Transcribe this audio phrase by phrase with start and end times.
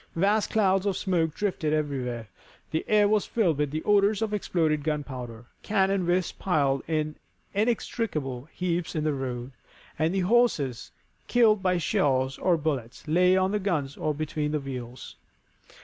[0.15, 2.27] Vast clouds of smoke drifted everywhere,
[2.71, 7.13] the air was filled with the odors of exploded gunpowder, cannon were piled in
[7.53, 9.51] inextricable heaps in the road,
[9.99, 10.89] and horses,
[11.27, 15.17] killed by shells or bullets, lay on the guns or between the wheels.